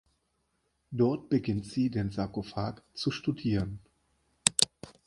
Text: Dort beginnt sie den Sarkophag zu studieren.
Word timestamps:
Dort 0.89 1.29
beginnt 1.29 1.67
sie 1.67 1.91
den 1.91 2.09
Sarkophag 2.09 2.81
zu 2.95 3.11
studieren. 3.11 3.81